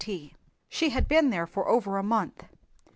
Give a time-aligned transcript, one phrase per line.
[0.67, 2.45] She had been there for over a month.